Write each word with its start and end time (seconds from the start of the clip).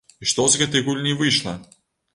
І 0.25 0.29
што 0.31 0.45
з 0.53 0.61
гэтай 0.61 0.85
гульні 0.89 1.13
выйшла? 1.21 1.57